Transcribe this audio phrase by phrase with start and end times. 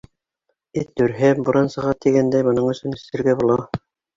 [0.81, 3.63] Эт өрһә, буран сыға тигәндәй, бының өсөн эсергә була.